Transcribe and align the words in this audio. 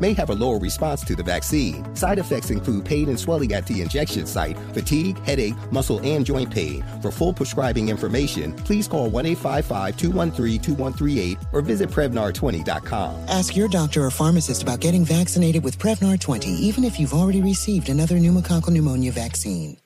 may 0.00 0.12
have 0.14 0.30
a 0.30 0.34
lower 0.34 0.58
response 0.58 1.04
to 1.04 1.14
the 1.14 1.22
vaccine. 1.22 1.94
Side 1.94 2.18
effects 2.18 2.50
include 2.50 2.84
pain 2.84 3.08
and 3.08 3.18
swelling 3.18 3.52
at 3.52 3.66
the 3.66 3.82
injection 3.82 4.26
site, 4.26 4.58
fatigue, 4.72 5.18
headache, 5.24 5.54
muscle, 5.70 6.00
and 6.00 6.24
joint 6.24 6.50
pain. 6.50 6.84
For 7.02 7.10
full 7.10 7.32
prescribing 7.32 7.88
information, 7.88 8.52
please 8.52 8.88
call 8.88 9.08
1 9.10 9.26
855 9.26 9.96
213 9.96 10.60
2138 10.60 11.38
or 11.52 11.60
visit 11.60 11.90
Prevnar20.com. 11.90 13.28
Ask 13.28 13.56
your 13.56 13.68
doctor 13.68 14.04
or 14.04 14.10
pharmacist 14.10 14.62
about 14.62 14.80
getting 14.80 15.04
vaccinated 15.04 15.62
with 15.62 15.78
Prevnar 15.78 16.18
20, 16.18 16.48
even 16.50 16.84
if 16.84 16.98
you've 16.98 17.14
already 17.14 17.42
received 17.42 17.88
another 17.88 18.16
pneumococcal 18.16 18.70
pneumonia 18.70 19.12
vaccine. 19.12 19.76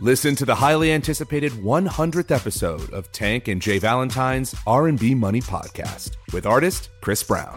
Listen 0.00 0.34
to 0.34 0.44
the 0.44 0.56
highly 0.56 0.92
anticipated 0.92 1.52
100th 1.52 2.30
episode 2.30 2.92
of 2.92 3.10
Tank 3.12 3.46
and 3.46 3.62
Jay 3.62 3.78
Valentine's 3.78 4.54
R&B 4.66 5.14
Money 5.14 5.40
podcast 5.40 6.16
with 6.32 6.46
artist 6.46 6.90
Chris 7.00 7.22
Brown 7.22 7.56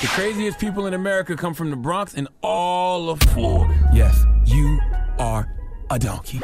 The 0.00 0.06
craziest 0.06 0.58
people 0.58 0.86
in 0.86 0.94
America 0.94 1.36
come 1.36 1.52
from 1.52 1.68
the 1.68 1.76
Bronx 1.76 2.14
and 2.14 2.26
all 2.42 3.10
of 3.10 3.20
Florida. 3.20 3.90
Yes, 3.92 4.24
you 4.46 4.80
are 5.18 5.46
a 5.90 5.98
donkey. 5.98 6.38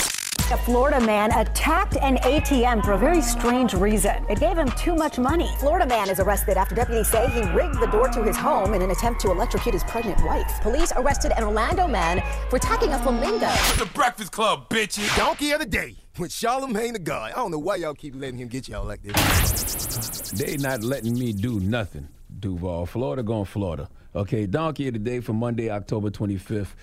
A 0.52 0.58
Florida 0.58 1.00
man 1.00 1.32
attacked 1.32 1.96
an 1.96 2.18
ATM 2.18 2.84
for 2.84 2.92
a 2.92 2.98
very 2.98 3.22
strange 3.22 3.72
reason. 3.72 4.26
It 4.28 4.40
gave 4.40 4.58
him 4.58 4.68
too 4.72 4.94
much 4.94 5.18
money. 5.18 5.48
Florida 5.58 5.86
man 5.86 6.10
is 6.10 6.20
arrested 6.20 6.58
after 6.58 6.74
deputies 6.74 7.08
say 7.08 7.30
he 7.30 7.40
rigged 7.54 7.80
the 7.80 7.86
door 7.86 8.08
to 8.08 8.22
his 8.22 8.36
home 8.36 8.74
in 8.74 8.82
an 8.82 8.90
attempt 8.90 9.22
to 9.22 9.30
electrocute 9.30 9.72
his 9.72 9.84
pregnant 9.84 10.22
wife. 10.22 10.60
Police 10.60 10.92
arrested 10.94 11.32
an 11.38 11.42
Orlando 11.42 11.88
man 11.88 12.22
for 12.50 12.56
attacking 12.56 12.92
a 12.92 12.98
flamingo. 12.98 13.48
The 13.78 13.88
Breakfast 13.94 14.32
Club, 14.32 14.68
bitches. 14.68 15.16
Donkey 15.16 15.52
of 15.52 15.60
the 15.60 15.66
day 15.66 15.96
with 16.18 16.30
Charlamagne 16.30 16.92
the 16.92 16.98
God. 16.98 17.32
I 17.32 17.36
don't 17.36 17.52
know 17.52 17.58
why 17.58 17.76
y'all 17.76 17.94
keep 17.94 18.14
letting 18.16 18.38
him 18.38 18.48
get 18.48 18.68
y'all 18.68 18.84
like 18.84 19.00
this. 19.02 20.32
They 20.32 20.58
not 20.58 20.82
letting 20.82 21.18
me 21.18 21.32
do 21.32 21.58
nothing. 21.58 22.08
Duval. 22.38 22.86
Florida 22.86 23.22
going 23.22 23.44
Florida. 23.44 23.88
Okay, 24.14 24.46
donkey 24.46 24.88
of 24.88 24.94
the 24.94 24.98
day 24.98 25.20
for 25.20 25.32
Monday, 25.32 25.70
October 25.70 26.10
25th 26.10 26.74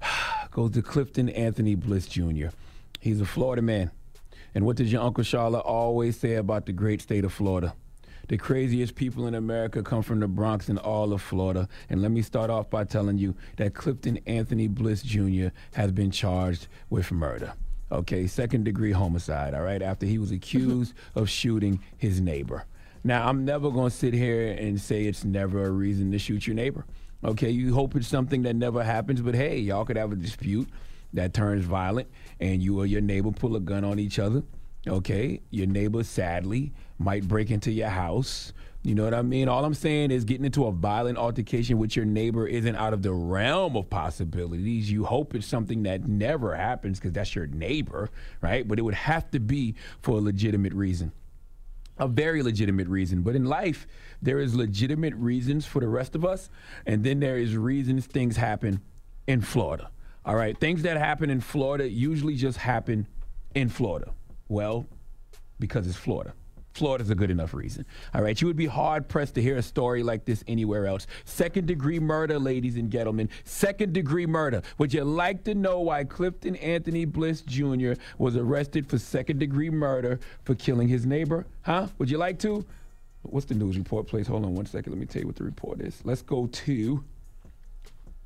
goes 0.50 0.70
to 0.72 0.82
Clifton 0.82 1.28
Anthony 1.30 1.74
Bliss 1.74 2.06
Jr. 2.06 2.48
He's 3.00 3.20
a 3.20 3.26
Florida 3.26 3.62
man. 3.62 3.90
And 4.54 4.64
what 4.64 4.76
does 4.76 4.90
your 4.90 5.02
Uncle 5.02 5.24
Charla 5.24 5.62
always 5.64 6.18
say 6.18 6.34
about 6.34 6.66
the 6.66 6.72
great 6.72 7.02
state 7.02 7.24
of 7.24 7.32
Florida? 7.32 7.74
The 8.28 8.38
craziest 8.38 8.96
people 8.96 9.26
in 9.28 9.34
America 9.34 9.82
come 9.82 10.02
from 10.02 10.18
the 10.18 10.26
Bronx 10.26 10.68
and 10.68 10.78
all 10.78 11.12
of 11.12 11.22
Florida. 11.22 11.68
And 11.88 12.02
let 12.02 12.10
me 12.10 12.22
start 12.22 12.50
off 12.50 12.68
by 12.70 12.84
telling 12.84 13.18
you 13.18 13.36
that 13.56 13.74
Clifton 13.74 14.18
Anthony 14.26 14.66
Bliss 14.66 15.02
Jr. 15.02 15.48
has 15.74 15.92
been 15.92 16.10
charged 16.10 16.66
with 16.90 17.12
murder. 17.12 17.52
Okay, 17.92 18.26
second 18.26 18.64
degree 18.64 18.90
homicide, 18.90 19.54
all 19.54 19.62
right, 19.62 19.80
after 19.80 20.06
he 20.06 20.18
was 20.18 20.32
accused 20.32 20.92
of 21.14 21.30
shooting 21.30 21.80
his 21.98 22.20
neighbor. 22.20 22.64
Now, 23.06 23.28
I'm 23.28 23.44
never 23.44 23.70
going 23.70 23.88
to 23.88 23.96
sit 23.96 24.14
here 24.14 24.50
and 24.58 24.80
say 24.80 25.04
it's 25.04 25.24
never 25.24 25.62
a 25.62 25.70
reason 25.70 26.10
to 26.10 26.18
shoot 26.18 26.44
your 26.44 26.56
neighbor. 26.56 26.84
Okay, 27.22 27.50
you 27.50 27.72
hope 27.72 27.94
it's 27.94 28.08
something 28.08 28.42
that 28.42 28.56
never 28.56 28.82
happens, 28.82 29.20
but 29.20 29.36
hey, 29.36 29.58
y'all 29.58 29.84
could 29.84 29.96
have 29.96 30.10
a 30.10 30.16
dispute 30.16 30.68
that 31.12 31.32
turns 31.32 31.64
violent 31.64 32.08
and 32.40 32.60
you 32.60 32.80
or 32.80 32.84
your 32.84 33.00
neighbor 33.00 33.30
pull 33.30 33.54
a 33.54 33.60
gun 33.60 33.84
on 33.84 34.00
each 34.00 34.18
other. 34.18 34.42
Okay, 34.88 35.40
your 35.50 35.68
neighbor 35.68 36.02
sadly 36.02 36.72
might 36.98 37.28
break 37.28 37.52
into 37.52 37.70
your 37.70 37.90
house. 37.90 38.52
You 38.82 38.96
know 38.96 39.04
what 39.04 39.14
I 39.14 39.22
mean? 39.22 39.48
All 39.48 39.64
I'm 39.64 39.74
saying 39.74 40.10
is 40.10 40.24
getting 40.24 40.44
into 40.44 40.66
a 40.66 40.72
violent 40.72 41.16
altercation 41.16 41.78
with 41.78 41.94
your 41.94 42.06
neighbor 42.06 42.44
isn't 42.48 42.74
out 42.74 42.92
of 42.92 43.02
the 43.02 43.12
realm 43.12 43.76
of 43.76 43.88
possibilities. 43.88 44.90
You 44.90 45.04
hope 45.04 45.32
it's 45.36 45.46
something 45.46 45.84
that 45.84 46.08
never 46.08 46.56
happens 46.56 46.98
because 46.98 47.12
that's 47.12 47.36
your 47.36 47.46
neighbor, 47.46 48.10
right? 48.40 48.66
But 48.66 48.80
it 48.80 48.82
would 48.82 48.94
have 48.94 49.30
to 49.30 49.38
be 49.38 49.76
for 50.02 50.18
a 50.18 50.20
legitimate 50.20 50.72
reason 50.72 51.12
a 51.98 52.08
very 52.08 52.42
legitimate 52.42 52.88
reason. 52.88 53.22
But 53.22 53.36
in 53.36 53.44
life, 53.44 53.86
there 54.22 54.38
is 54.38 54.54
legitimate 54.54 55.14
reasons 55.14 55.66
for 55.66 55.80
the 55.80 55.88
rest 55.88 56.14
of 56.14 56.24
us, 56.24 56.50
and 56.86 57.04
then 57.04 57.20
there 57.20 57.36
is 57.36 57.56
reasons 57.56 58.06
things 58.06 58.36
happen 58.36 58.80
in 59.26 59.40
Florida. 59.40 59.90
All 60.24 60.34
right, 60.34 60.58
things 60.58 60.82
that 60.82 60.96
happen 60.96 61.30
in 61.30 61.40
Florida 61.40 61.88
usually 61.88 62.34
just 62.34 62.58
happen 62.58 63.06
in 63.54 63.68
Florida. 63.68 64.12
Well, 64.48 64.86
because 65.58 65.86
it's 65.86 65.96
Florida. 65.96 66.34
Florida's 66.76 67.08
a 67.08 67.14
good 67.14 67.30
enough 67.30 67.54
reason. 67.54 67.86
All 68.14 68.22
right, 68.22 68.38
you 68.38 68.46
would 68.46 68.56
be 68.56 68.66
hard 68.66 69.08
pressed 69.08 69.34
to 69.36 69.42
hear 69.42 69.56
a 69.56 69.62
story 69.62 70.02
like 70.02 70.26
this 70.26 70.44
anywhere 70.46 70.86
else. 70.86 71.06
Second 71.24 71.66
degree 71.66 71.98
murder, 71.98 72.38
ladies 72.38 72.76
and 72.76 72.90
gentlemen. 72.90 73.30
Second 73.44 73.94
degree 73.94 74.26
murder. 74.26 74.60
Would 74.76 74.92
you 74.92 75.02
like 75.02 75.42
to 75.44 75.54
know 75.54 75.80
why 75.80 76.04
Clifton 76.04 76.54
Anthony 76.56 77.06
Bliss 77.06 77.40
Jr. 77.40 77.94
was 78.18 78.36
arrested 78.36 78.86
for 78.86 78.98
second 78.98 79.38
degree 79.38 79.70
murder 79.70 80.20
for 80.44 80.54
killing 80.54 80.86
his 80.86 81.06
neighbor? 81.06 81.46
Huh? 81.62 81.86
Would 81.96 82.10
you 82.10 82.18
like 82.18 82.38
to? 82.40 82.64
What's 83.22 83.46
the 83.46 83.54
news 83.54 83.78
report, 83.78 84.06
please? 84.06 84.26
Hold 84.26 84.44
on 84.44 84.54
one 84.54 84.66
second. 84.66 84.92
Let 84.92 85.00
me 85.00 85.06
tell 85.06 85.22
you 85.22 85.26
what 85.26 85.36
the 85.36 85.44
report 85.44 85.80
is. 85.80 85.98
Let's 86.04 86.20
go 86.20 86.46
to 86.46 87.04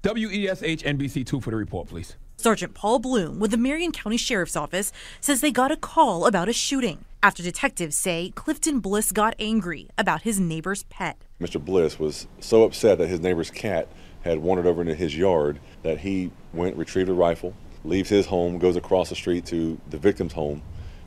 WESH 0.02 0.82
NBC2 0.82 1.40
for 1.40 1.50
the 1.50 1.56
report, 1.56 1.88
please. 1.88 2.16
Sergeant 2.40 2.72
Paul 2.72 3.00
Bloom 3.00 3.38
with 3.38 3.50
the 3.50 3.58
Marion 3.58 3.92
County 3.92 4.16
Sheriff's 4.16 4.56
Office 4.56 4.92
says 5.20 5.42
they 5.42 5.50
got 5.50 5.70
a 5.70 5.76
call 5.76 6.24
about 6.24 6.48
a 6.48 6.54
shooting 6.54 7.04
after 7.22 7.42
detectives 7.42 7.98
say 7.98 8.32
Clifton 8.34 8.80
Bliss 8.80 9.12
got 9.12 9.34
angry 9.38 9.90
about 9.98 10.22
his 10.22 10.40
neighbor's 10.40 10.84
pet. 10.84 11.18
Mr. 11.38 11.62
Bliss 11.62 11.98
was 11.98 12.26
so 12.40 12.62
upset 12.62 12.96
that 12.96 13.08
his 13.08 13.20
neighbor's 13.20 13.50
cat 13.50 13.88
had 14.22 14.38
wandered 14.38 14.66
over 14.66 14.80
into 14.80 14.94
his 14.94 15.14
yard 15.14 15.60
that 15.82 15.98
he 15.98 16.30
went, 16.54 16.78
retrieved 16.78 17.10
a 17.10 17.12
rifle, 17.12 17.54
leaves 17.84 18.08
his 18.08 18.24
home, 18.24 18.58
goes 18.58 18.74
across 18.76 19.10
the 19.10 19.14
street 19.14 19.44
to 19.44 19.78
the 19.90 19.98
victim's 19.98 20.32
home, 20.32 20.62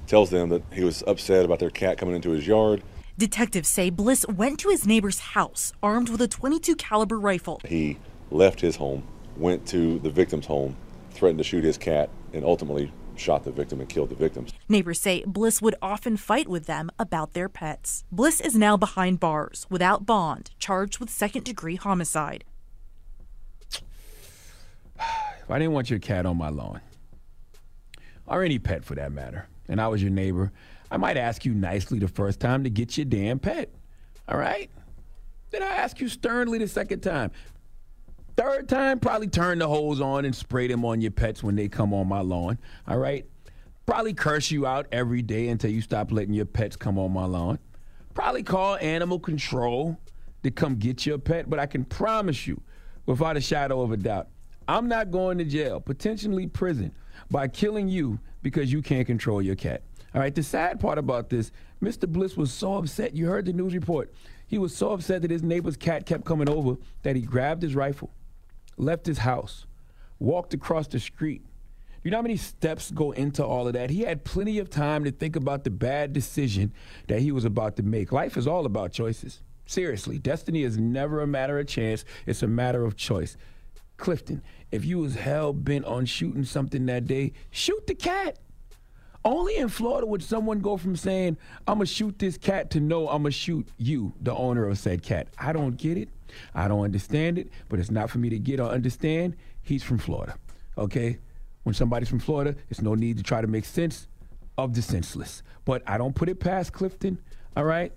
tells 0.05 0.29
them 0.29 0.49
that 0.49 0.61
he 0.71 0.83
was 0.83 1.03
upset 1.07 1.45
about 1.45 1.57
their 1.57 1.71
cat 1.71 1.97
coming 1.97 2.15
into 2.15 2.29
his 2.29 2.45
yard. 2.45 2.83
Detectives 3.17 3.69
say 3.69 3.89
Bliss 3.89 4.23
went 4.27 4.59
to 4.59 4.69
his 4.69 4.85
neighbor's 4.85 5.19
house 5.19 5.73
armed 5.81 6.09
with 6.09 6.21
a 6.21 6.27
22 6.27 6.75
caliber 6.75 7.19
rifle. 7.19 7.59
He 7.65 7.97
left 8.29 8.61
his 8.61 8.75
home, 8.75 9.07
went 9.35 9.67
to 9.69 9.97
the 9.97 10.11
victim's 10.11 10.45
home, 10.45 10.75
threatened 11.13 11.37
to 11.39 11.43
shoot 11.43 11.63
his 11.63 11.77
cat, 11.77 12.09
and 12.33 12.43
ultimately 12.43 12.91
shot 13.15 13.43
the 13.43 13.51
victim 13.51 13.79
and 13.79 13.87
killed 13.87 14.09
the 14.09 14.15
victims. 14.15 14.51
Neighbors 14.67 14.99
say 14.99 15.23
Bliss 15.25 15.61
would 15.61 15.75
often 15.81 16.17
fight 16.17 16.47
with 16.47 16.65
them 16.65 16.89
about 16.97 17.33
their 17.33 17.47
pets. 17.47 18.03
Bliss 18.11 18.41
is 18.41 18.55
now 18.55 18.75
behind 18.75 19.19
bars 19.19 19.67
without 19.69 20.05
bond, 20.05 20.51
charged 20.57 20.99
with 20.99 21.09
second 21.09 21.43
degree 21.43 21.75
homicide. 21.75 22.43
If 23.73 25.49
I 25.49 25.59
didn't 25.59 25.73
want 25.73 25.89
your 25.89 25.99
cat 25.99 26.25
on 26.25 26.37
my 26.37 26.49
lawn, 26.49 26.81
or 28.25 28.43
any 28.43 28.59
pet 28.59 28.83
for 28.83 28.95
that 28.95 29.11
matter, 29.11 29.47
and 29.67 29.79
I 29.81 29.87
was 29.89 30.01
your 30.01 30.11
neighbor, 30.11 30.51
I 30.89 30.97
might 30.97 31.17
ask 31.17 31.45
you 31.45 31.53
nicely 31.53 31.99
the 31.99 32.07
first 32.07 32.39
time 32.39 32.63
to 32.63 32.69
get 32.69 32.97
your 32.97 33.05
damn 33.05 33.39
pet. 33.39 33.69
All 34.27 34.37
right? 34.37 34.69
Then 35.51 35.61
I 35.61 35.67
ask 35.67 35.99
you 35.99 36.07
sternly 36.07 36.57
the 36.57 36.67
second 36.67 37.01
time. 37.01 37.31
Third 38.35 38.67
time, 38.67 38.99
probably 38.99 39.27
turn 39.27 39.59
the 39.59 39.67
hose 39.67 40.01
on 40.01 40.25
and 40.25 40.35
spray 40.35 40.67
them 40.67 40.83
on 40.85 41.01
your 41.01 41.11
pets 41.11 41.43
when 41.43 41.55
they 41.55 41.67
come 41.67 41.93
on 41.93 42.07
my 42.07 42.21
lawn. 42.21 42.57
All 42.87 42.97
right? 42.97 43.25
Probably 43.85 44.13
curse 44.13 44.49
you 44.49 44.65
out 44.65 44.87
every 44.91 45.21
day 45.21 45.49
until 45.49 45.69
you 45.69 45.81
stop 45.81 46.11
letting 46.11 46.33
your 46.33 46.45
pets 46.45 46.75
come 46.75 46.97
on 46.97 47.11
my 47.11 47.25
lawn. 47.25 47.59
Probably 48.13 48.41
call 48.41 48.77
animal 48.77 49.19
control 49.19 49.99
to 50.43 50.51
come 50.51 50.75
get 50.75 51.05
your 51.05 51.17
pet, 51.17 51.49
but 51.49 51.59
I 51.59 51.65
can 51.65 51.85
promise 51.85 52.47
you, 52.47 52.61
without 53.05 53.37
a 53.37 53.41
shadow 53.41 53.81
of 53.81 53.91
a 53.91 53.97
doubt, 53.97 54.29
I'm 54.67 54.87
not 54.87 55.11
going 55.11 55.37
to 55.37 55.45
jail, 55.45 55.79
potentially 55.79 56.47
prison, 56.47 56.93
by 57.29 57.47
killing 57.47 57.87
you 57.87 58.19
because 58.41 58.71
you 58.71 58.81
can't 58.81 59.05
control 59.05 59.41
your 59.41 59.55
cat. 59.55 59.83
All 60.15 60.21
right, 60.21 60.33
the 60.33 60.43
sad 60.43 60.79
part 60.79 60.97
about 60.97 61.29
this, 61.29 61.51
Mr. 61.81 62.07
Bliss 62.07 62.37
was 62.37 62.51
so 62.53 62.75
upset. 62.75 63.15
You 63.15 63.27
heard 63.27 63.45
the 63.45 63.53
news 63.53 63.73
report. 63.73 64.13
He 64.47 64.57
was 64.57 64.75
so 64.75 64.91
upset 64.91 65.23
that 65.23 65.31
his 65.31 65.43
neighbor's 65.43 65.75
cat 65.75 66.05
kept 66.05 66.25
coming 66.25 66.49
over 66.49 66.77
that 67.01 67.15
he 67.15 67.21
grabbed 67.23 67.63
his 67.63 67.75
rifle, 67.75 68.11
left 68.77 69.05
his 69.05 69.19
house, 69.19 69.65
walked 70.19 70.53
across 70.53 70.87
the 70.87 70.99
street. 70.99 71.41
You 72.03 72.11
know 72.11 72.17
how 72.17 72.23
many 72.23 72.37
steps 72.37 72.91
go 72.91 73.11
into 73.11 73.45
all 73.45 73.67
of 73.67 73.73
that? 73.73 73.89
He 73.89 74.01
had 74.01 74.25
plenty 74.25 74.59
of 74.59 74.69
time 74.69 75.05
to 75.05 75.11
think 75.11 75.35
about 75.35 75.63
the 75.63 75.69
bad 75.69 76.11
decision 76.11 76.73
that 77.07 77.21
he 77.21 77.31
was 77.31 77.45
about 77.45 77.77
to 77.77 77.83
make. 77.83 78.11
Life 78.11 78.35
is 78.35 78.45
all 78.45 78.65
about 78.65 78.91
choices. 78.91 79.41
Seriously, 79.65 80.19
destiny 80.19 80.63
is 80.63 80.77
never 80.77 81.21
a 81.21 81.27
matter 81.27 81.57
of 81.57 81.67
chance, 81.67 82.03
it's 82.25 82.43
a 82.43 82.47
matter 82.47 82.83
of 82.83 82.97
choice. 82.97 83.37
Clifton, 83.95 84.41
if 84.71 84.83
you 84.83 84.99
was 84.99 85.15
hell 85.15 85.53
bent 85.53 85.85
on 85.85 86.05
shooting 86.05 86.43
something 86.43 86.85
that 86.87 87.05
day, 87.05 87.31
shoot 87.51 87.87
the 87.87 87.95
cat. 87.95 88.37
Only 89.25 89.55
in 89.55 89.69
Florida 89.69 90.05
would 90.05 90.21
someone 90.21 90.59
go 90.59 90.75
from 90.75 90.97
saying, 90.97 91.37
I'm 91.65 91.77
going 91.77 91.87
to 91.87 91.93
shoot 91.93 92.19
this 92.19 92.37
cat 92.37 92.71
to 92.71 92.81
no, 92.81 93.07
I'm 93.07 93.21
going 93.21 93.31
to 93.31 93.37
shoot 93.37 93.69
you, 93.77 94.13
the 94.19 94.35
owner 94.35 94.67
of 94.67 94.77
said 94.77 95.01
cat. 95.01 95.29
I 95.37 95.53
don't 95.53 95.77
get 95.77 95.97
it. 95.97 96.09
I 96.53 96.67
don't 96.67 96.83
understand 96.83 97.37
it, 97.37 97.49
but 97.69 97.79
it's 97.79 97.91
not 97.91 98.09
for 98.09 98.17
me 98.17 98.29
to 98.29 98.39
get 98.39 98.59
or 98.59 98.69
understand. 98.69 99.35
He's 99.61 99.83
from 99.83 99.97
Florida, 99.97 100.35
okay? 100.77 101.19
When 101.63 101.73
somebody's 101.73 102.09
from 102.09 102.19
Florida, 102.19 102.55
it's 102.69 102.81
no 102.81 102.95
need 102.95 103.17
to 103.17 103.23
try 103.23 103.41
to 103.41 103.47
make 103.47 103.65
sense 103.65 104.07
of 104.57 104.73
the 104.73 104.81
senseless. 104.81 105.43
But 105.65 105.81
I 105.87 105.97
don't 105.97 106.15
put 106.15 106.29
it 106.29 106.39
past 106.39 106.73
Clifton, 106.73 107.19
all 107.55 107.63
right? 107.63 107.91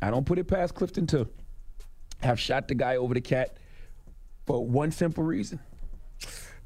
I 0.00 0.10
don't 0.10 0.26
put 0.26 0.38
it 0.38 0.44
past 0.44 0.74
Clifton 0.74 1.06
to 1.08 1.28
have 2.22 2.38
shot 2.38 2.68
the 2.68 2.74
guy 2.74 2.96
over 2.96 3.14
the 3.14 3.20
cat 3.20 3.56
for 4.46 4.64
one 4.66 4.90
simple 4.90 5.22
reason 5.24 5.60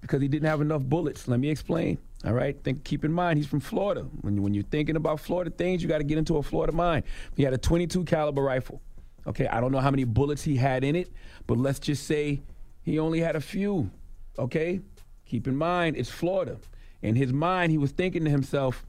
because 0.01 0.23
he 0.23 0.29
didn't 0.29 0.49
have 0.49 0.61
enough 0.61 0.83
bullets. 0.83 1.29
Let 1.29 1.41
me 1.41 1.51
explain. 1.51 1.99
All 2.25 2.33
right. 2.33 2.57
Think, 2.63 2.85
keep 2.85 3.05
in 3.05 3.13
mind 3.13 3.39
he's 3.39 3.47
from 3.47 3.61
Florida. 3.61 4.03
When, 4.23 4.43
when 4.43 4.55
you're 4.55 4.65
thinking 4.65 4.97
about 4.97 5.21
Florida 5.21 5.51
things, 5.51 5.83
you 5.83 5.89
got 5.89 5.99
to 5.99 6.05
get 6.05 6.19
into 6.19 6.37
a 6.37 6.43
Florida 6.43 6.73
mind. 6.73 7.05
He 7.37 7.43
had 7.43 7.53
a 7.53 7.59
22 7.59 8.05
caliber 8.05 8.43
rifle. 8.43 8.81
Okay. 9.27 9.47
I 9.49 9.61
don't 9.61 9.73
know 9.73 9.81
how 9.81 9.91
many 9.91 10.05
bullets 10.05 10.43
he 10.43 10.57
had 10.57 10.85
in 10.85 10.97
it, 10.97 11.11
but 11.47 11.59
let's 11.59 11.79
just 11.79 12.07
say 12.07 12.43
he 12.83 12.99
only 12.99 13.21
had 13.21 13.37
a 13.37 13.41
few. 13.41 13.91
Okay. 14.39 14.81
Keep 15.27 15.49
in 15.49 15.57
mind 15.57 15.97
it's 15.97 16.11
Florida. 16.11 16.59
In 17.03 17.15
his 17.15 17.33
mind, 17.33 17.73
he 17.73 17.79
was 17.79 17.91
thinking 17.93 18.25
to 18.25 18.31
himself, 18.31 18.87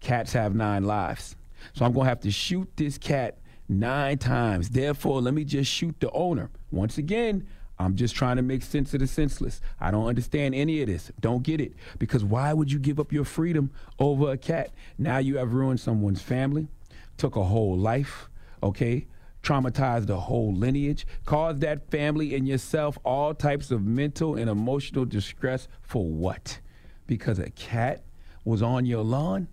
"Cats 0.00 0.32
have 0.32 0.54
nine 0.54 0.84
lives, 0.84 1.36
so 1.72 1.84
I'm 1.84 1.92
gonna 1.92 2.08
have 2.08 2.20
to 2.20 2.30
shoot 2.30 2.68
this 2.76 2.98
cat 2.98 3.38
nine 3.68 4.18
times. 4.18 4.70
Therefore, 4.70 5.22
let 5.22 5.32
me 5.32 5.44
just 5.44 5.70
shoot 5.70 5.94
the 6.00 6.10
owner. 6.10 6.50
Once 6.70 6.98
again, 6.98 7.46
I'm 7.78 7.96
just 7.96 8.14
trying 8.14 8.36
to 8.36 8.42
make 8.42 8.62
sense 8.62 8.92
of 8.92 9.00
the 9.00 9.06
senseless. 9.06 9.60
I 9.80 9.90
don't 9.90 10.06
understand 10.06 10.54
any 10.54 10.82
of 10.82 10.88
this. 10.88 11.10
Don't 11.20 11.42
get 11.42 11.60
it. 11.60 11.72
Because 11.98 12.22
why 12.22 12.52
would 12.52 12.70
you 12.70 12.78
give 12.78 13.00
up 13.00 13.12
your 13.12 13.24
freedom 13.24 13.70
over 13.98 14.32
a 14.32 14.36
cat? 14.36 14.70
Now 14.98 15.18
you 15.18 15.38
have 15.38 15.54
ruined 15.54 15.80
someone's 15.80 16.20
family, 16.20 16.68
took 17.16 17.36
a 17.36 17.44
whole 17.44 17.78
life, 17.78 18.28
okay? 18.62 19.06
Traumatized 19.42 20.06
the 20.06 20.20
whole 20.20 20.52
lineage, 20.52 21.06
caused 21.24 21.60
that 21.62 21.90
family 21.90 22.34
and 22.34 22.46
yourself 22.46 22.98
all 23.04 23.34
types 23.34 23.70
of 23.70 23.82
mental 23.82 24.36
and 24.36 24.50
emotional 24.50 25.04
distress 25.04 25.66
for 25.80 26.04
what? 26.04 26.60
Because 27.06 27.38
a 27.38 27.50
cat 27.50 28.02
was 28.44 28.62
on 28.62 28.86
your 28.86 29.02
lawn? 29.02 29.48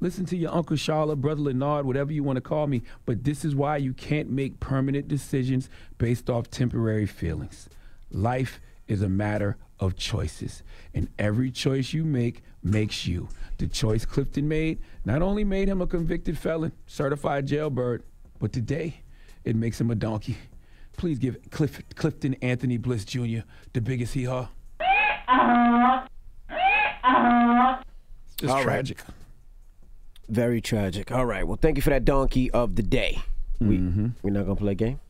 Listen 0.00 0.26
to 0.26 0.36
your 0.36 0.52
Uncle 0.52 0.76
Charla, 0.76 1.16
Brother 1.16 1.42
Leonard, 1.42 1.86
whatever 1.86 2.12
you 2.12 2.24
want 2.24 2.36
to 2.36 2.40
call 2.40 2.66
me, 2.66 2.82
but 3.06 3.22
this 3.22 3.44
is 3.44 3.54
why 3.54 3.76
you 3.76 3.94
can't 3.94 4.28
make 4.28 4.58
permanent 4.58 5.06
decisions 5.06 5.70
based 5.96 6.28
off 6.28 6.50
temporary 6.50 7.06
feelings. 7.06 7.68
Life 8.10 8.60
is 8.88 9.00
a 9.00 9.08
matter 9.08 9.56
of 9.78 9.96
choices, 9.96 10.62
and 10.92 11.08
every 11.18 11.50
choice 11.50 11.92
you 11.92 12.04
make 12.04 12.42
makes 12.62 13.06
you. 13.06 13.28
The 13.58 13.68
choice 13.68 14.04
Clifton 14.04 14.48
made 14.48 14.80
not 15.04 15.22
only 15.22 15.44
made 15.44 15.68
him 15.68 15.80
a 15.80 15.86
convicted 15.86 16.36
felon, 16.36 16.72
certified 16.86 17.46
jailbird, 17.46 18.02
but 18.40 18.52
today 18.52 19.01
it 19.44 19.56
makes 19.56 19.80
him 19.80 19.90
a 19.90 19.94
donkey. 19.94 20.36
Please 20.96 21.18
give 21.18 21.36
Cliff, 21.50 21.80
Clifton 21.96 22.34
Anthony 22.42 22.76
Bliss 22.76 23.04
Jr. 23.04 23.40
the 23.72 23.80
biggest 23.80 24.14
hee 24.14 24.24
haw. 24.24 24.48
It's 28.26 28.36
just 28.36 28.50
All 28.50 28.58
right. 28.58 28.64
tragic. 28.64 28.98
Very 30.28 30.60
tragic. 30.60 31.10
All 31.12 31.26
right. 31.26 31.46
Well, 31.46 31.58
thank 31.60 31.76
you 31.76 31.82
for 31.82 31.90
that 31.90 32.04
donkey 32.04 32.50
of 32.50 32.76
the 32.76 32.82
day. 32.82 33.18
We 33.60 33.78
Mm-hmm. 33.78 34.06
we're 34.22 34.30
not 34.30 34.42
gonna 34.44 34.56
play 34.56 34.72
a 34.72 34.76
game. 34.76 35.00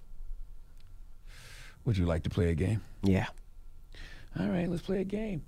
Would 1.85 1.97
you 1.97 2.07
like 2.07 2.23
to 2.25 2.31
play 2.31 2.51
a 2.51 2.55
game? 2.55 2.81
Yeah. 3.03 3.27
All 4.39 4.49
right, 4.49 4.69
let's 4.69 4.83
play 4.83 5.01
a 5.01 5.05
game. 5.05 5.43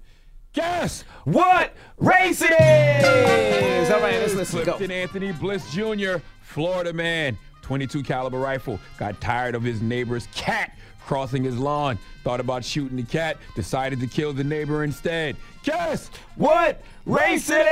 Guess 0.52 1.02
what 1.24 1.74
race 1.98 2.40
it 2.42 2.50
is? 2.52 3.90
All 3.90 4.00
right, 4.00 4.18
let's 4.20 4.34
listen. 4.34 4.62
Clifton 4.62 4.90
Anthony 4.90 5.32
Bliss 5.32 5.70
Jr., 5.72 6.16
Florida 6.42 6.92
man, 6.92 7.36
22 7.64 8.02
caliber 8.02 8.38
rifle, 8.38 8.78
got 8.98 9.20
tired 9.20 9.54
of 9.54 9.62
his 9.62 9.80
neighbor's 9.80 10.28
cat 10.34 10.76
crossing 11.04 11.44
his 11.44 11.58
lawn, 11.58 11.98
thought 12.22 12.40
about 12.40 12.64
shooting 12.64 12.96
the 12.96 13.02
cat, 13.02 13.36
decided 13.54 14.00
to 14.00 14.06
kill 14.06 14.32
the 14.32 14.44
neighbor 14.44 14.84
instead. 14.84 15.36
Guess 15.62 16.10
what 16.36 16.82
race 17.06 17.50
it 17.50 17.66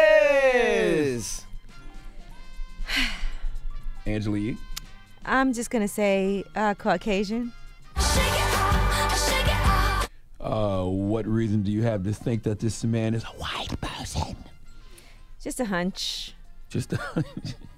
is? 0.54 1.44
Angela 4.06 4.38
Yee. 4.38 4.56
I'm 5.24 5.52
just 5.52 5.70
gonna 5.70 5.88
say 5.88 6.44
uh, 6.56 6.74
Caucasian. 6.74 7.52
Uh, 10.40 10.84
what 10.84 11.24
reason 11.26 11.62
do 11.62 11.70
you 11.70 11.82
have 11.82 12.02
to 12.02 12.12
think 12.12 12.42
that 12.42 12.58
this 12.58 12.82
man 12.82 13.14
is 13.14 13.22
a 13.24 13.28
white 13.28 13.80
person? 13.80 14.36
Just 15.40 15.60
a 15.60 15.64
hunch. 15.64 16.34
Just 16.68 16.92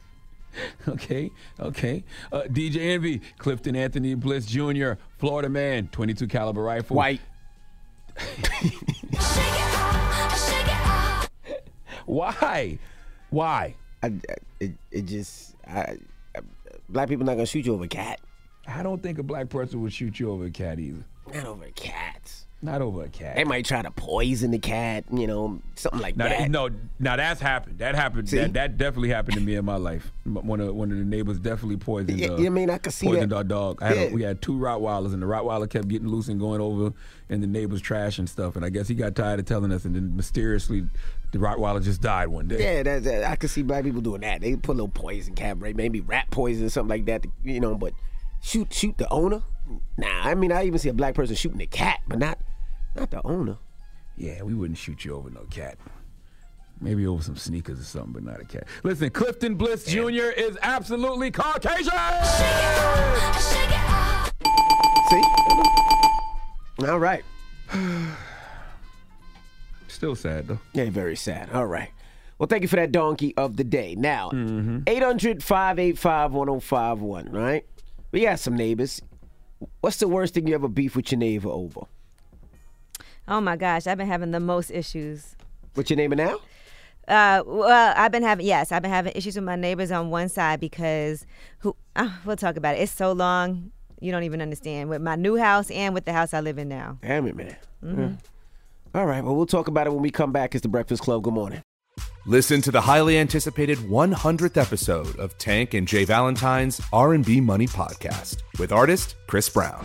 okay, 0.88 1.30
okay. 1.60 2.04
Uh, 2.32 2.42
DJ 2.42 2.76
Envy, 2.76 3.20
Clifton 3.38 3.76
Anthony 3.76 4.14
Bliss 4.14 4.46
Jr., 4.46 4.92
Florida 5.18 5.48
man, 5.48 5.88
22 5.92 6.26
caliber 6.28 6.62
rifle. 6.62 6.96
White. 6.96 7.20
Why? 12.06 12.78
Why? 13.30 13.74
I, 14.02 14.12
it, 14.60 14.72
it 14.90 15.02
just 15.06 15.54
I, 15.66 15.98
I, 16.36 16.40
black 16.88 17.08
people 17.08 17.24
not 17.24 17.34
gonna 17.34 17.46
shoot 17.46 17.66
you 17.66 17.74
over 17.74 17.84
a 17.84 17.88
cat. 17.88 18.20
I 18.66 18.82
don't 18.82 19.02
think 19.02 19.18
a 19.18 19.22
black 19.22 19.48
person 19.48 19.82
would 19.82 19.92
shoot 19.92 20.18
you 20.20 20.30
over 20.30 20.46
a 20.46 20.50
cat 20.50 20.78
either. 20.78 21.04
Not 21.32 21.46
over 21.46 21.66
cats. 21.74 22.46
Not 22.64 22.80
over 22.80 23.04
a 23.04 23.08
cat. 23.08 23.36
They 23.36 23.44
might 23.44 23.66
try 23.66 23.82
to 23.82 23.90
poison 23.90 24.50
the 24.50 24.58
cat, 24.58 25.04
you 25.12 25.26
know, 25.26 25.60
something 25.74 26.00
like 26.00 26.16
Now, 26.16 26.28
that. 26.30 26.50
no, 26.50 26.70
now 26.98 27.14
that's 27.16 27.38
happened. 27.40 27.78
That 27.80 27.94
happened. 27.94 28.30
See? 28.30 28.38
That, 28.38 28.54
that 28.54 28.78
definitely 28.78 29.10
happened 29.10 29.34
to 29.36 29.42
me 29.42 29.54
in 29.56 29.66
my 29.66 29.76
life. 29.76 30.10
One 30.24 30.60
of 30.60 30.74
one 30.74 30.90
of 30.90 30.96
the 30.96 31.04
neighbors 31.04 31.38
definitely 31.38 31.76
poisoned. 31.76 32.18
Yeah, 32.18 32.28
uh, 32.30 32.38
I 32.38 32.48
mean, 32.48 32.70
I 32.70 32.78
could 32.78 32.94
see 32.94 33.06
poisoned 33.06 33.32
that. 33.32 33.36
our 33.36 33.44
dog. 33.44 33.82
I 33.82 33.88
had 33.88 33.98
a- 33.98 34.14
we 34.14 34.22
had 34.22 34.40
two 34.40 34.54
Rottweilers, 34.54 35.12
and 35.12 35.20
the 35.20 35.26
Rottweiler 35.26 35.68
kept 35.68 35.88
getting 35.88 36.08
loose 36.08 36.28
and 36.28 36.40
going 36.40 36.62
over 36.62 36.94
in 37.28 37.42
the 37.42 37.46
neighbor's 37.46 37.82
trash 37.82 38.18
and 38.18 38.28
stuff. 38.30 38.56
And 38.56 38.64
I 38.64 38.70
guess 38.70 38.88
he 38.88 38.94
got 38.94 39.14
tired 39.14 39.40
of 39.40 39.44
telling 39.46 39.70
us, 39.70 39.84
and 39.84 39.94
then 39.94 40.16
mysteriously, 40.16 40.84
the 41.32 41.38
Rottweiler 41.38 41.82
just 41.82 42.00
died 42.00 42.28
one 42.28 42.48
day. 42.48 42.62
Yeah, 42.62 42.82
that, 42.82 43.04
that, 43.04 43.24
I 43.30 43.36
could 43.36 43.50
see 43.50 43.62
black 43.62 43.84
people 43.84 44.00
doing 44.00 44.22
that. 44.22 44.40
They 44.40 44.56
put 44.56 44.72
a 44.72 44.76
little 44.76 44.88
poison 44.88 45.34
cap, 45.34 45.58
right? 45.60 45.76
Maybe 45.76 46.00
rat 46.00 46.30
poison, 46.30 46.64
or 46.64 46.70
something 46.70 46.88
like 46.88 47.04
that. 47.06 47.26
You 47.44 47.60
know, 47.60 47.74
but 47.74 47.92
shoot, 48.40 48.72
shoot 48.72 48.96
the 48.96 49.10
owner. 49.12 49.42
Nah, 49.98 50.06
I 50.22 50.34
mean, 50.34 50.50
I 50.52 50.64
even 50.64 50.78
see 50.78 50.88
a 50.88 50.94
black 50.94 51.14
person 51.14 51.34
shooting 51.36 51.60
a 51.60 51.66
cat, 51.66 52.00
but 52.06 52.18
not, 52.18 52.38
not 52.96 53.10
the 53.10 53.20
owner. 53.26 53.58
Yeah, 54.16 54.42
we 54.42 54.54
wouldn't 54.54 54.78
shoot 54.78 55.04
you 55.04 55.14
over 55.14 55.30
no 55.30 55.42
cat. 55.50 55.76
Maybe 56.80 57.06
over 57.06 57.22
some 57.22 57.36
sneakers 57.36 57.80
or 57.80 57.84
something, 57.84 58.12
but 58.12 58.24
not 58.24 58.40
a 58.40 58.44
cat. 58.44 58.66
Listen, 58.82 59.10
Clifton 59.10 59.54
Bliss 59.56 59.84
Jr. 59.84 60.30
is 60.36 60.58
absolutely 60.62 61.30
Caucasian. 61.30 61.92
See? 65.08 65.22
All 66.86 66.98
right. 66.98 67.24
Still 69.88 70.14
sad 70.16 70.48
though. 70.48 70.58
Yeah, 70.72 70.90
very 70.90 71.16
sad. 71.16 71.50
All 71.52 71.66
right. 71.66 71.90
Well, 72.38 72.48
thank 72.48 72.62
you 72.62 72.68
for 72.68 72.76
that 72.76 72.90
donkey 72.92 73.34
of 73.36 73.56
the 73.56 73.64
day. 73.64 73.94
Now, 73.96 74.30
Mm-hmm. 74.30 74.80
800 74.86 75.42
585 75.42 76.32
1051, 76.32 77.30
right? 77.30 77.64
We 78.10 78.22
got 78.22 78.40
some 78.40 78.56
neighbors. 78.56 79.00
What's 79.80 79.98
the 79.98 80.08
worst 80.08 80.34
thing 80.34 80.48
you 80.48 80.54
ever 80.54 80.68
beef 80.68 80.96
with 80.96 81.12
your 81.12 81.18
neighbor 81.20 81.48
over? 81.48 81.82
Oh 83.26 83.40
my 83.40 83.56
gosh, 83.56 83.86
I've 83.86 83.98
been 83.98 84.06
having 84.06 84.30
the 84.32 84.40
most 84.40 84.70
issues. 84.70 85.36
What's 85.74 85.90
your 85.90 85.96
neighbor 85.96 86.14
now? 86.16 86.38
Uh, 87.08 87.42
well, 87.46 87.94
I've 87.96 88.12
been 88.12 88.22
having 88.22 88.46
yes, 88.46 88.72
I've 88.72 88.82
been 88.82 88.90
having 88.90 89.12
issues 89.14 89.34
with 89.36 89.44
my 89.44 89.56
neighbors 89.56 89.90
on 89.90 90.10
one 90.10 90.28
side 90.28 90.60
because 90.60 91.26
who 91.58 91.76
uh, 91.96 92.10
we'll 92.24 92.36
talk 92.36 92.56
about 92.56 92.76
it. 92.76 92.80
It's 92.80 92.92
so 92.92 93.12
long, 93.12 93.70
you 94.00 94.10
don't 94.12 94.22
even 94.22 94.40
understand 94.40 94.88
with 94.88 95.02
my 95.02 95.16
new 95.16 95.36
house 95.36 95.70
and 95.70 95.94
with 95.94 96.04
the 96.04 96.12
house 96.12 96.32
I 96.34 96.40
live 96.40 96.58
in 96.58 96.68
now. 96.68 96.98
Damn 97.02 97.26
it, 97.26 97.36
man. 97.36 97.56
Mhm. 97.84 97.98
Yeah. 97.98 99.00
All 99.00 99.06
right. 99.06 99.24
Well, 99.24 99.34
we'll 99.34 99.46
talk 99.46 99.68
about 99.68 99.86
it 99.86 99.92
when 99.92 100.02
we 100.02 100.10
come 100.10 100.32
back. 100.32 100.54
It's 100.54 100.62
the 100.62 100.68
Breakfast 100.68 101.02
Club. 101.02 101.22
Good 101.24 101.34
morning. 101.34 101.62
Listen 102.26 102.62
to 102.62 102.70
the 102.70 102.80
highly 102.80 103.18
anticipated 103.18 103.76
100th 103.78 104.56
episode 104.56 105.18
of 105.18 105.36
Tank 105.36 105.74
and 105.74 105.86
Jay 105.86 106.04
Valentine's 106.04 106.80
R&B 106.92 107.40
Money 107.40 107.66
podcast 107.66 108.38
with 108.58 108.72
artist 108.72 109.16
Chris 109.26 109.48
Brown. 109.48 109.84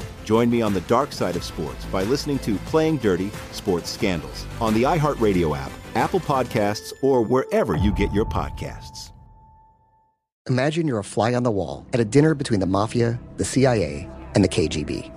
Join 0.23 0.49
me 0.49 0.61
on 0.61 0.73
the 0.73 0.81
dark 0.81 1.11
side 1.11 1.35
of 1.35 1.43
sports 1.43 1.83
by 1.85 2.03
listening 2.03 2.39
to 2.39 2.55
Playing 2.57 2.97
Dirty 2.97 3.31
Sports 3.51 3.89
Scandals 3.89 4.45
on 4.59 4.73
the 4.73 4.83
iHeartRadio 4.83 5.57
app, 5.57 5.71
Apple 5.95 6.19
Podcasts, 6.19 6.93
or 7.01 7.21
wherever 7.21 7.75
you 7.75 7.91
get 7.91 8.11
your 8.13 8.25
podcasts. 8.25 9.11
Imagine 10.49 10.87
you're 10.87 10.99
a 10.99 11.03
fly 11.03 11.33
on 11.33 11.43
the 11.43 11.51
wall 11.51 11.85
at 11.93 11.99
a 11.99 12.05
dinner 12.05 12.33
between 12.33 12.59
the 12.59 12.65
mafia, 12.65 13.19
the 13.37 13.45
CIA, 13.45 14.09
and 14.33 14.43
the 14.43 14.49
KGB. 14.49 15.11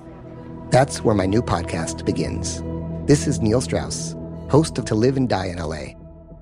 That's 0.71 1.03
where 1.03 1.15
my 1.15 1.27
new 1.27 1.43
podcast 1.43 2.05
begins. 2.05 2.63
This 3.07 3.27
is 3.27 3.41
Neil 3.41 3.61
Strauss, 3.61 4.15
host 4.51 4.79
of 4.79 4.85
To 4.87 4.95
Live 4.95 5.17
and 5.17 5.29
Die 5.29 5.47
in 5.47 5.59
LA, 5.59 5.95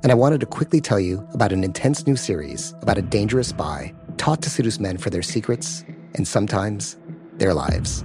and 0.02 0.10
I 0.10 0.14
wanted 0.14 0.40
to 0.40 0.46
quickly 0.46 0.80
tell 0.80 0.98
you 0.98 1.26
about 1.32 1.52
an 1.52 1.62
intense 1.62 2.06
new 2.06 2.16
series 2.16 2.74
about 2.82 2.98
a 2.98 3.02
dangerous 3.02 3.48
spy 3.48 3.94
taught 4.16 4.42
to 4.42 4.50
seduce 4.50 4.80
men 4.80 4.98
for 4.98 5.10
their 5.10 5.22
secrets 5.22 5.84
and 6.14 6.26
sometimes 6.26 6.96
their 7.34 7.54
lives. 7.54 8.04